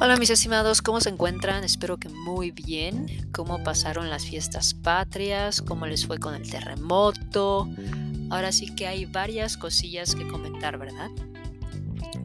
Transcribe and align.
Hola 0.00 0.16
mis 0.16 0.30
estimados, 0.30 0.82
¿cómo 0.82 1.00
se 1.00 1.08
encuentran? 1.08 1.62
Espero 1.62 1.98
que 1.98 2.08
muy 2.08 2.50
bien. 2.50 3.30
¿Cómo 3.32 3.62
pasaron 3.62 4.10
las 4.10 4.24
fiestas 4.24 4.74
patrias? 4.74 5.62
¿Cómo 5.62 5.86
les 5.86 6.04
fue 6.04 6.18
con 6.18 6.34
el 6.34 6.50
terremoto? 6.50 7.68
Ahora 8.28 8.50
sí 8.50 8.74
que 8.74 8.88
hay 8.88 9.06
varias 9.06 9.56
cosillas 9.56 10.16
que 10.16 10.26
comentar, 10.26 10.78
¿verdad? 10.78 11.10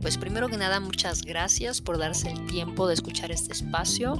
Pues 0.01 0.17
primero 0.17 0.49
que 0.49 0.57
nada, 0.57 0.79
muchas 0.79 1.21
gracias 1.21 1.79
por 1.79 1.99
darse 1.99 2.31
el 2.31 2.47
tiempo 2.47 2.87
de 2.87 2.95
escuchar 2.95 3.31
este 3.31 3.53
espacio. 3.53 4.15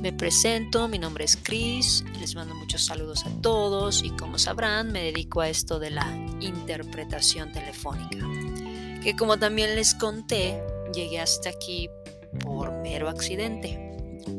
Me 0.00 0.12
presento, 0.12 0.88
mi 0.88 0.98
nombre 0.98 1.24
es 1.24 1.38
Chris, 1.40 2.04
les 2.18 2.34
mando 2.34 2.54
muchos 2.56 2.84
saludos 2.84 3.24
a 3.26 3.30
todos 3.42 4.02
y 4.02 4.10
como 4.10 4.38
sabrán 4.38 4.90
me 4.90 5.04
dedico 5.04 5.40
a 5.40 5.48
esto 5.48 5.78
de 5.78 5.90
la 5.90 6.06
interpretación 6.40 7.52
telefónica, 7.52 8.26
que 9.02 9.14
como 9.16 9.38
también 9.38 9.76
les 9.76 9.94
conté, 9.94 10.60
llegué 10.92 11.20
hasta 11.20 11.50
aquí 11.50 11.88
por 12.38 12.72
mero 12.82 13.08
accidente. 13.08 13.82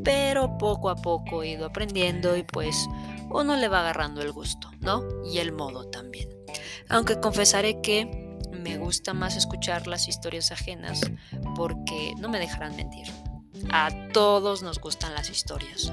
Pero 0.04 0.58
poco 0.58 0.90
a 0.90 0.96
poco 0.96 1.44
he 1.44 1.50
ido 1.50 1.66
aprendiendo 1.66 2.36
y 2.36 2.44
pues 2.44 2.88
uno 3.30 3.56
le 3.56 3.68
va 3.68 3.82
agarrando 3.82 4.22
el 4.22 4.32
gusto, 4.32 4.72
¿no? 4.80 5.04
Y 5.26 5.40
el 5.40 5.52
modo 5.52 5.86
también. 5.90 6.30
Aunque 6.90 7.20
confesaré 7.20 7.82
que 7.82 8.40
me 8.52 8.78
gusta 8.78 9.14
más 9.14 9.36
escuchar 9.36 9.88
las 9.88 10.08
historias 10.08 10.52
ajenas 10.52 11.02
porque 11.56 12.14
no 12.18 12.30
me 12.30 12.40
dejarán 12.40 12.76
mentir. 12.76 13.08
A 13.72 13.90
todos 14.14 14.62
nos 14.62 14.80
gustan 14.80 15.14
las 15.14 15.30
historias. 15.30 15.92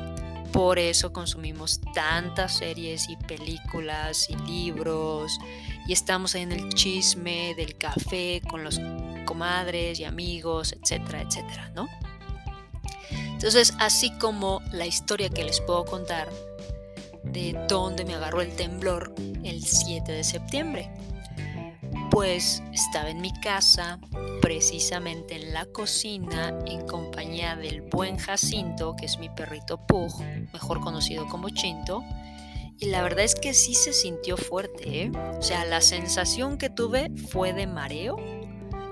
Por 0.52 0.79
eso 0.79 1.13
consumimos 1.13 1.80
tantas 1.95 2.59
series 2.59 3.09
y 3.09 3.16
películas 3.16 4.30
y 4.30 4.37
libros 4.37 5.37
y 5.89 5.93
estamos 5.93 6.35
ahí 6.35 6.43
en 6.43 6.52
el 6.52 6.68
chisme 6.74 7.55
del 7.57 7.77
café 7.77 8.41
con 8.49 8.63
los 8.63 8.80
comadres 9.25 9.99
y 10.01 10.05
amigos, 10.05 10.75
etcétera, 10.80 11.23
etcétera, 11.23 11.71
¿no? 11.75 11.89
Entonces, 13.45 13.75
así 13.79 14.11
como 14.19 14.63
la 14.73 14.87
historia 14.87 15.29
que 15.29 15.45
les 15.45 15.61
puedo 15.61 15.85
contar 15.85 16.30
de 17.25 17.59
dónde 17.69 18.05
me 18.05 18.15
agarró 18.15 18.41
el 18.41 18.55
temblor 18.55 19.15
el 19.43 19.63
7 19.63 20.13
de 20.13 20.25
septiembre. 20.25 20.91
Pues 22.11 22.63
estaba 22.73 23.11
en 23.11 23.21
mi 23.21 23.33
casa, 23.41 23.99
precisamente 24.41 25.35
en 25.35 25.52
la 25.52 25.67
cocina, 25.67 26.57
en 26.67 26.87
compañía 26.87 27.57
del 27.57 27.83
buen 27.83 28.19
Jacinto, 28.19 28.95
que 28.97 29.07
es 29.07 29.19
mi 29.19 29.29
perrito 29.29 29.85
Pug, 29.85 30.23
mejor 30.52 30.80
conocido 30.80 31.27
como 31.27 31.51
Chinto. 31.51 32.05
Y 32.79 32.87
la 32.87 33.02
verdad 33.02 33.25
es 33.25 33.35
que 33.35 33.52
sí 33.52 33.75
se 33.75 33.93
sintió 33.93 34.37
fuerte, 34.37 35.02
¿eh? 35.02 35.13
O 35.39 35.43
sea, 35.43 35.65
la 35.65 35.80
sensación 35.80 36.57
que 36.57 36.71
tuve 36.71 37.11
fue 37.30 37.52
de 37.52 37.67
mareo 37.67 38.17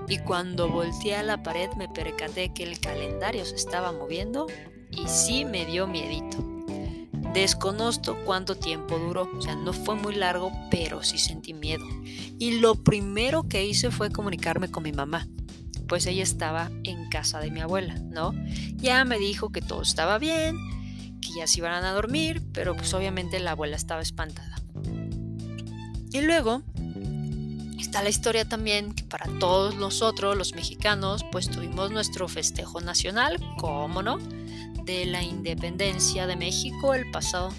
y 0.07 0.17
cuando 0.19 0.69
volteé 0.69 1.15
a 1.15 1.23
la 1.23 1.43
pared 1.43 1.69
me 1.77 1.87
percaté 1.87 2.53
que 2.53 2.63
el 2.63 2.79
calendario 2.79 3.45
se 3.45 3.55
estaba 3.55 3.91
moviendo 3.91 4.47
y 4.91 5.07
sí 5.07 5.45
me 5.45 5.65
dio 5.65 5.87
miedito. 5.87 6.37
Desconozco 7.33 8.15
cuánto 8.25 8.55
tiempo 8.55 8.99
duró, 8.99 9.27
o 9.35 9.41
sea, 9.41 9.55
no 9.55 9.73
fue 9.73 9.95
muy 9.95 10.13
largo, 10.13 10.51
pero 10.69 11.01
sí 11.01 11.17
sentí 11.17 11.53
miedo. 11.53 11.85
Y 12.37 12.59
lo 12.59 12.75
primero 12.75 13.43
que 13.47 13.65
hice 13.65 13.89
fue 13.89 14.11
comunicarme 14.11 14.69
con 14.69 14.83
mi 14.83 14.91
mamá, 14.91 15.27
pues 15.87 16.05
ella 16.05 16.21
estaba 16.21 16.69
en 16.83 17.09
casa 17.09 17.39
de 17.39 17.49
mi 17.49 17.61
abuela, 17.61 17.95
¿no? 17.95 18.33
Ya 18.75 19.03
me 19.05 19.17
dijo 19.17 19.51
que 19.51 19.61
todo 19.61 19.81
estaba 19.81 20.19
bien, 20.19 20.57
que 21.21 21.29
ya 21.35 21.47
se 21.47 21.59
iban 21.59 21.83
a 21.83 21.91
dormir, 21.91 22.43
pero 22.53 22.75
pues 22.75 22.93
obviamente 22.93 23.39
la 23.39 23.51
abuela 23.51 23.77
estaba 23.77 24.01
espantada. 24.01 24.57
Y 26.11 26.21
luego 26.21 26.61
está 27.93 28.01
la 28.01 28.09
historia 28.09 28.43
también 28.43 28.95
para 29.07 29.27
todos 29.39 29.75
nosotros, 29.75 30.35
los 30.35 30.55
mexicanos, 30.55 31.23
pues 31.31 31.47
tuvimos 31.47 31.91
nuestro 31.91 32.27
festejo 32.27 32.81
nacional, 32.81 33.37
¿cómo 33.59 34.01
no? 34.01 34.17
De 34.83 35.05
la 35.05 35.21
independencia 35.21 36.25
de 36.25 36.35
México 36.35 36.95
el 36.95 37.11
pasado 37.11 37.53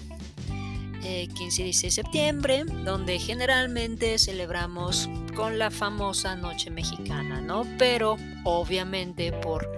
15 0.99 1.05
eh, 1.05 1.29
y 1.39 1.63
16 1.63 1.81
de 1.83 1.89
septiembre, 1.91 2.63
donde 2.83 3.17
generalmente 3.17 4.19
celebramos 4.19 5.09
con 5.37 5.57
la 5.57 5.71
famosa 5.71 6.35
Noche 6.35 6.69
Mexicana, 6.69 7.39
¿no? 7.39 7.63
Pero 7.79 8.17
obviamente 8.43 9.31
por 9.31 9.71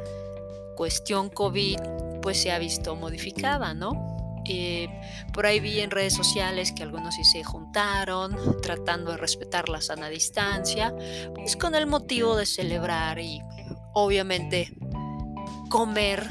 cuestión 0.76 1.30
COVID, 1.30 1.78
pues 2.24 2.42
se 2.42 2.52
ha 2.52 2.58
visto 2.58 2.96
modificada, 2.96 3.76
¿no? 3.76 4.17
Eh, 4.50 4.88
por 5.34 5.46
ahí 5.46 5.60
vi 5.60 5.82
en 5.82 5.92
redes 5.92 6.14
sociales 6.14 6.72
que 6.72 6.84
algunos 6.84 7.16
sí 7.16 7.24
se 7.26 7.44
juntaron 7.44 8.36
tratando 8.62 9.12
de 9.12 9.18
respetar 9.18 9.70
la 9.70 9.82
sana 9.82 10.10
distancia, 10.10 10.94
pues 11.36 11.56
con 11.56 11.76
el 11.76 11.88
motivo 11.88 12.36
de 12.36 12.46
celebrar 12.46 13.20
y 13.20 13.42
obviamente 13.94 14.72
comer, 15.70 16.28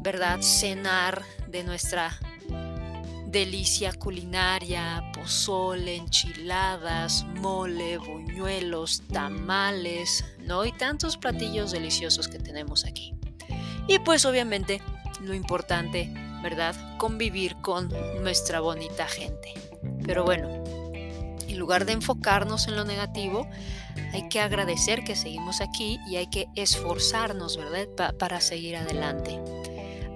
¿verdad? 0.00 0.40
Cenar 0.42 1.22
de 1.48 1.64
nuestra 1.64 2.18
delicia 3.26 3.92
culinaria, 3.92 5.02
pozole, 5.12 5.96
enchiladas, 5.96 7.24
mole, 7.40 7.98
buñuelos, 7.98 9.02
tamales, 9.12 10.24
¿no? 10.38 10.64
Y 10.64 10.72
tantos 10.72 11.16
platillos 11.16 11.72
deliciosos 11.72 12.28
que 12.28 12.38
tenemos 12.38 12.84
aquí. 12.84 13.14
Y 13.88 13.98
pues 13.98 14.24
obviamente 14.24 14.80
lo 15.20 15.34
importante 15.34 16.12
¿verdad? 16.44 16.76
Convivir 16.98 17.56
con 17.62 17.88
nuestra 18.22 18.60
bonita 18.60 19.08
gente. 19.08 19.54
Pero 20.04 20.24
bueno, 20.24 20.62
en 20.94 21.58
lugar 21.58 21.86
de 21.86 21.92
enfocarnos 21.92 22.68
en 22.68 22.76
lo 22.76 22.84
negativo, 22.84 23.48
hay 24.12 24.28
que 24.28 24.40
agradecer 24.40 25.04
que 25.04 25.16
seguimos 25.16 25.62
aquí 25.62 25.98
y 26.06 26.16
hay 26.16 26.26
que 26.26 26.46
esforzarnos, 26.54 27.56
¿verdad? 27.56 28.14
para 28.18 28.42
seguir 28.42 28.76
adelante. 28.76 29.40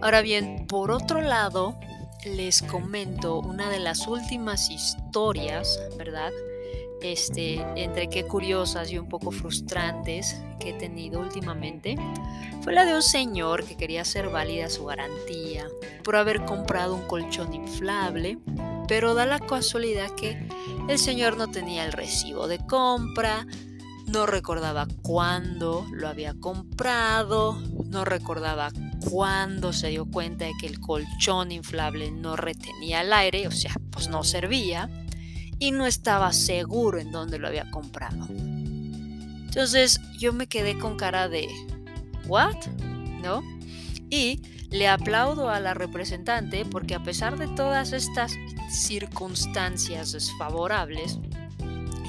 Ahora 0.02 0.20
bien, 0.20 0.66
por 0.68 0.90
otro 0.90 1.22
lado, 1.22 1.80
les 2.24 2.60
comento 2.60 3.38
una 3.38 3.70
de 3.70 3.78
las 3.78 4.06
últimas 4.06 4.68
historias, 4.68 5.80
¿verdad? 5.96 6.30
Este, 7.03 7.64
entre 7.76 8.09
qué 8.09 8.25
curiosas 8.25 8.91
y 8.91 8.98
un 8.98 9.09
poco 9.09 9.31
frustrantes 9.31 10.41
que 10.59 10.70
he 10.70 10.72
tenido 10.75 11.20
últimamente, 11.20 11.97
fue 12.62 12.72
la 12.72 12.84
de 12.84 12.94
un 12.94 13.03
señor 13.03 13.64
que 13.64 13.76
quería 13.76 14.03
hacer 14.03 14.28
válida 14.28 14.69
su 14.69 14.84
garantía 14.84 15.66
por 16.03 16.16
haber 16.16 16.44
comprado 16.44 16.94
un 16.94 17.06
colchón 17.06 17.54
inflable, 17.54 18.38
pero 18.88 19.14
da 19.14 19.26
la 19.26 19.38
casualidad 19.38 20.10
que 20.10 20.48
el 20.88 20.98
señor 20.98 21.37
no 21.37 21.48
tenía 21.48 21.84
el 21.84 21.92
recibo 21.92 22.48
de 22.48 22.58
compra, 22.58 23.47
no 24.06 24.26
recordaba 24.26 24.87
cuándo 25.03 25.87
lo 25.92 26.08
había 26.08 26.34
comprado, 26.34 27.60
no 27.87 28.04
recordaba 28.04 28.70
cuándo 29.10 29.72
se 29.72 29.88
dio 29.88 30.06
cuenta 30.06 30.47
de 30.47 30.53
que 30.58 30.66
el 30.66 30.81
colchón 30.81 31.53
inflable 31.53 32.10
no 32.10 32.34
retenía 32.34 33.03
el 33.03 33.12
aire, 33.12 33.47
o 33.47 33.50
sea, 33.50 33.75
pues 33.91 34.08
no 34.08 34.25
servía 34.25 34.88
y 35.58 35.72
no 35.72 35.86
estaba 35.86 36.32
seguro 36.32 36.98
en 36.98 37.12
dónde 37.12 37.38
lo 37.38 37.48
había 37.48 37.70
comprado. 37.70 38.26
Entonces 38.28 40.00
yo 40.19 40.32
me 40.32 40.46
quedé 40.46 40.78
con 40.78 40.96
cara 40.96 41.28
de 41.28 41.48
¿what? 42.26 42.56
¿No? 43.22 43.42
Y 44.10 44.41
le 44.70 44.88
aplaudo 44.88 45.50
a 45.50 45.60
la 45.60 45.74
representante 45.74 46.64
porque 46.64 46.94
a 46.94 47.02
pesar 47.02 47.38
de 47.38 47.48
todas 47.48 47.92
estas 47.92 48.32
circunstancias 48.70 50.12
desfavorables, 50.12 51.19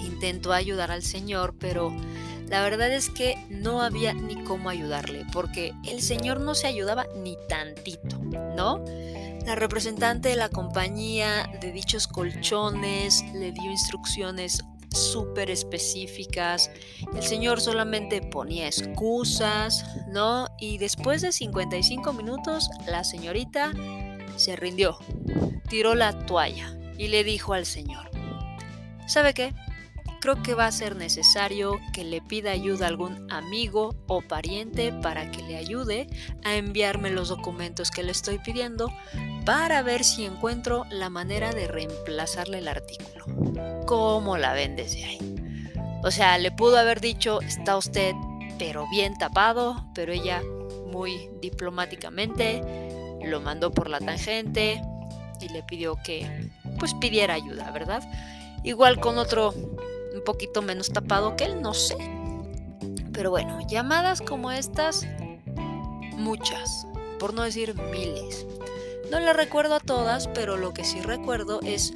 intentó 0.06 0.52
ayudar 0.52 0.92
al 0.92 1.02
señor, 1.02 1.56
pero 1.58 1.96
la 2.50 2.62
verdad 2.62 2.92
es 2.92 3.10
que 3.10 3.38
no 3.50 3.82
había 3.82 4.14
ni 4.14 4.44
cómo 4.44 4.70
ayudarle, 4.70 5.26
porque 5.32 5.74
el 5.88 6.02
señor 6.02 6.42
no 6.42 6.56
se 6.56 6.68
ayudaba 6.68 7.06
ni 7.16 7.38
tantito, 7.48 8.18
¿no? 8.58 8.84
La 9.46 9.56
representante 9.56 10.30
de 10.30 10.36
la 10.36 10.50
compañía 10.50 11.50
de 11.60 11.72
dichos 11.72 12.08
colchones 12.08 13.24
le 13.34 13.52
dio 13.52 13.72
instrucciones 13.72 14.64
súper 14.92 15.50
específicas. 15.50 16.72
El 17.14 17.24
señor 17.24 17.62
solamente 17.62 18.22
ponía 18.22 18.68
excusas, 18.68 19.86
¿no? 20.10 20.48
Y 20.60 20.78
después 20.78 21.22
de 21.22 21.32
55 21.32 22.14
minutos, 22.14 22.70
la 22.88 23.04
señorita 23.04 23.72
se 24.36 24.56
rindió, 24.56 24.98
tiró 25.70 25.96
la 25.96 26.26
toalla 26.26 26.78
y 26.98 27.08
le 27.08 27.24
dijo 27.24 27.54
al 27.54 27.66
señor, 27.66 28.10
¿sabe 29.08 29.34
qué? 29.34 29.54
Creo 30.20 30.42
que 30.44 30.54
va 30.54 30.66
a 30.66 30.72
ser 30.72 30.96
necesario 30.96 31.80
que 31.94 32.04
le 32.04 32.22
pida 32.22 32.52
ayuda 32.52 32.86
a 32.86 32.90
algún 32.90 33.32
amigo 33.32 33.96
o 34.08 34.22
pariente 34.22 34.92
para 34.92 35.32
que 35.32 35.42
le 35.44 35.58
ayude 35.58 36.08
a 36.44 36.56
enviarme 36.56 37.10
los 37.10 37.30
documentos 37.30 37.92
que 37.92 38.04
le 38.04 38.12
estoy 38.12 38.40
pidiendo 38.40 38.92
para 39.46 39.82
ver 39.82 40.04
si 40.04 40.26
encuentro 40.26 40.86
la 40.90 41.10
manera 41.10 41.52
de 41.52 41.68
reemplazarle 41.68 42.60
el 42.60 42.68
artículo. 42.68 43.26
¿Cómo 43.86 44.38
la 44.38 44.54
ven 44.54 44.76
desde 44.76 45.06
ahí? 45.06 45.36
O 46.04 46.12
sea, 46.12 46.38
le 46.38 46.52
pudo 46.52 46.78
haber 46.78 47.02
dicho, 47.02 47.42
está 47.42 47.78
usted 47.78 48.14
pero 48.58 48.86
bien 48.90 49.18
tapado, 49.18 49.86
pero 49.96 50.12
ella 50.12 50.42
muy 50.92 51.30
diplomáticamente 51.42 52.62
lo 53.24 53.42
mandó 53.42 53.72
por 53.72 53.90
la 53.90 54.00
tangente 54.00 54.82
y 55.42 55.50
le 55.50 55.64
pidió 55.64 55.96
que 56.04 56.52
pues 56.78 56.94
pidiera 56.96 57.34
ayuda, 57.34 57.72
¿verdad? 57.72 58.04
Igual 58.64 59.00
con 59.00 59.18
otro 59.18 59.54
un 60.14 60.24
poquito 60.24 60.62
menos 60.62 60.90
tapado 60.90 61.36
que 61.36 61.46
él, 61.46 61.62
no 61.62 61.74
sé. 61.74 61.98
Pero 63.14 63.32
bueno, 63.32 63.60
llamadas 63.68 64.22
como 64.22 64.52
estas 64.52 65.06
muchas, 66.18 66.86
por 67.20 67.34
no 67.34 67.44
decir 67.44 67.76
miles. 67.92 68.46
No 69.12 69.20
las 69.20 69.36
recuerdo 69.36 69.76
a 69.76 69.80
todas, 69.80 70.28
pero 70.28 70.58
lo 70.58 70.74
que 70.74 70.84
sí 70.84 71.02
recuerdo 71.02 71.60
es 71.64 71.96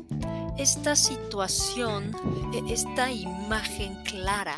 esta 0.58 0.96
situación, 0.96 2.12
e, 2.54 2.74
esta 2.74 3.12
imagen 3.12 4.04
clara 4.04 4.58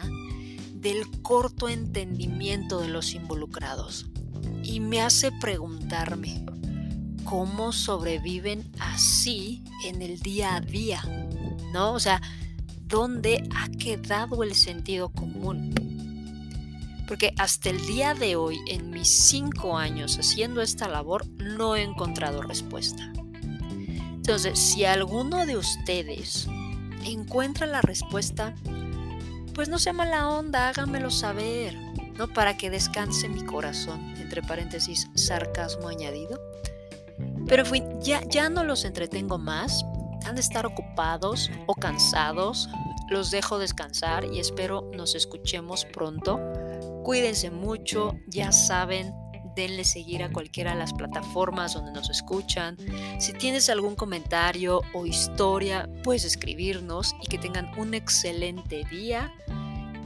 del 0.74 1.22
corto 1.22 1.68
entendimiento 1.68 2.80
de 2.80 2.90
los 2.90 3.14
involucrados. 3.14 4.06
Y 4.64 4.80
me 4.80 5.02
hace 5.02 5.32
preguntarme, 5.32 6.46
¿cómo 7.24 7.72
sobreviven 7.72 8.72
así 8.80 9.64
en 9.84 10.02
el 10.02 10.20
día 10.20 10.56
a 10.56 10.62
día? 10.62 11.04
¿No? 11.74 11.94
O 11.94 12.00
sea, 12.00 12.22
¿dónde 12.88 13.48
ha 13.56 13.70
quedado 13.70 14.44
el 14.44 14.56
sentido 14.56 15.10
común? 15.10 15.74
Porque 17.08 17.34
hasta 17.38 17.70
el 17.70 17.86
día 17.86 18.14
de 18.14 18.36
hoy, 18.36 18.58
en 18.68 18.90
mis 18.90 19.10
cinco 19.10 19.78
años 19.78 20.18
haciendo 20.18 20.62
esta 20.62 20.88
labor, 20.88 21.28
no 21.38 21.76
he 21.76 21.84
encontrado 21.84 22.42
respuesta. 22.42 23.12
Entonces, 24.26 24.58
si 24.58 24.86
alguno 24.86 25.46
de 25.46 25.58
ustedes 25.58 26.48
encuentra 27.06 27.68
la 27.68 27.82
respuesta, 27.82 28.56
pues 29.54 29.70
no 29.70 29.78
sea 29.78 29.94
mala 29.94 30.30
onda, 30.30 30.70
háganmelo 30.70 31.12
saber, 31.12 31.76
¿no? 32.18 32.28
Para 32.28 32.58
que 32.58 32.72
descanse 32.72 33.30
mi 33.30 33.42
corazón, 33.46 34.16
entre 34.18 34.42
paréntesis, 34.42 35.10
sarcasmo 35.14 35.88
añadido. 35.88 36.42
Pero 37.48 37.64
en 37.66 37.84
ya, 38.02 38.22
ya 38.28 38.50
no 38.50 38.64
los 38.64 38.84
entretengo 38.84 39.38
más, 39.38 39.86
han 40.26 40.36
de 40.36 40.42
estar 40.42 40.66
ocupados 40.66 41.52
o 41.68 41.76
cansados, 41.76 42.70
los 43.10 43.32
dejo 43.32 43.60
descansar 43.60 44.26
y 44.26 44.40
espero 44.40 44.90
nos 44.96 45.16
escuchemos 45.16 45.86
pronto. 45.86 46.40
Cuídense 47.04 47.52
mucho, 47.52 48.16
ya 48.28 48.52
saben, 48.52 49.14
denle 49.56 49.84
seguir 49.86 50.24
a 50.24 50.32
cualquiera 50.32 50.72
de 50.72 50.80
las 50.80 50.94
plataformas 50.94 51.74
donde 51.74 51.92
nos 51.92 52.10
escuchan. 52.10 52.78
Si 53.20 53.34
tienes 53.34 53.70
algún 53.70 53.96
comentario 53.96 54.82
o 54.94 55.06
historia, 55.06 55.90
puedes 56.04 56.26
escribirnos 56.26 57.16
y 57.22 57.28
que 57.28 57.38
tengan 57.38 57.72
un 57.78 57.94
excelente 57.94 58.84
día. 58.90 59.34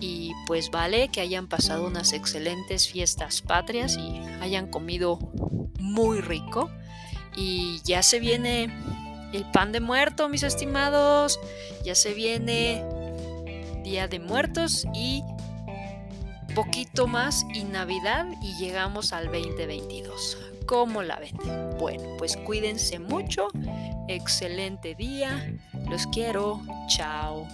Y 0.02 0.32
pues 0.48 0.72
vale 0.72 1.10
que 1.10 1.20
hayan 1.20 1.48
pasado 1.48 1.86
unas 1.86 2.14
excelentes 2.14 2.88
fiestas 2.88 3.42
patrias 3.42 3.98
y 3.98 4.20
hayan 4.42 4.68
comido 4.68 5.20
muy 5.80 6.22
rico. 6.22 6.70
Y 7.36 7.82
ya 7.84 8.04
se 8.04 8.20
viene 8.20 8.70
el 9.34 9.50
pan 9.52 9.72
de 9.72 9.80
muerto, 9.80 10.30
mis 10.30 10.44
estimados. 10.44 11.40
Ya 11.84 11.96
se 11.96 12.14
viene 12.14 12.84
Día 13.84 14.08
de 14.08 14.20
Muertos 14.20 14.86
y 14.94 15.24
poquito 16.56 17.08
más 17.08 17.46
y 17.54 17.64
Navidad 17.64 18.26
y 18.42 18.58
llegamos 18.58 19.14
al 19.14 19.26
2022. 19.26 20.38
¿Cómo 20.66 21.02
la 21.02 21.20
ven? 21.20 21.38
Bueno, 21.80 22.04
pues 22.18 22.38
cuídense 22.38 23.00
mucho. 23.00 23.48
Excelente 24.08 24.94
día. 24.96 25.56
Los 25.90 26.06
quiero. 26.08 26.62
Chao. 26.88 27.48